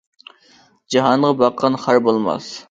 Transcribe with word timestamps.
جاھانغا 0.91 1.29
باققان 1.39 1.73
خار 1.81 1.97
بولماس. 2.05 2.45